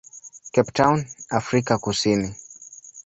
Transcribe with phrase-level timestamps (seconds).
[0.53, 2.29] Cape Town, Afrika Kusini.